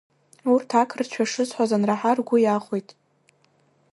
Урҭ 0.53 0.69
ақырҭшәа 0.81 1.25
шысҳәоз 1.31 1.71
анраҳа, 1.75 2.11
ргәы 2.17 2.37
иахәеит. 2.41 2.89